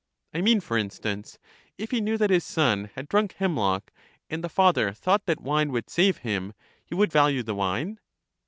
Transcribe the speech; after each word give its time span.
I 0.33 0.41
mean, 0.41 0.61
for 0.61 0.79
instance, 0.79 1.37
if 1.77 1.91
he 1.91 2.01
knew 2.01 2.17
that 2.17 2.31
his 2.31 2.43
son 2.43 2.89
had 2.95 3.07
drunk 3.07 3.33
hemlock, 3.33 3.91
and 4.31 4.43
the 4.43 4.49
father 4.49 4.93
thought 4.93 5.27
that 5.27 5.41
wine 5.41 5.71
would 5.71 5.91
save 5.91 6.17
him, 6.25 6.53
he 6.83 6.95
would 6.95 7.11
value 7.11 7.43
the 7.43 7.53
wine? 7.53 7.99